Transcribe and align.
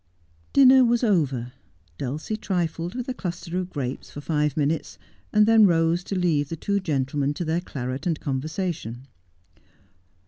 Dinner 0.51 0.83
was 0.83 1.03
over. 1.03 1.53
Dulcie 1.99 2.35
trifled 2.35 2.95
with 2.95 3.07
a 3.07 3.13
cluster 3.13 3.59
of 3.59 3.69
grapes 3.69 4.09
for 4.09 4.19
five 4.19 4.57
minutes, 4.57 4.97
and 5.31 5.45
then 5.45 5.67
rose 5.67 6.03
to 6.05 6.17
leave 6.17 6.49
the 6.49 6.55
two 6.55 6.79
gentlemen 6.79 7.35
to 7.35 7.45
their 7.45 7.61
claret 7.61 8.07
and 8.07 8.19
conversation. 8.19 9.05